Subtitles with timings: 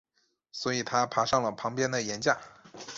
[0.51, 2.35] 所以他爬上了旁边的岩架。